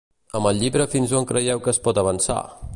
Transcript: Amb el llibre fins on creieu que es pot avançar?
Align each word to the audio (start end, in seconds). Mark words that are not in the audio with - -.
Amb 0.39 0.49
el 0.51 0.61
llibre 0.61 0.87
fins 0.95 1.13
on 1.21 1.29
creieu 1.33 1.63
que 1.67 1.73
es 1.77 1.83
pot 1.89 2.03
avançar? 2.05 2.43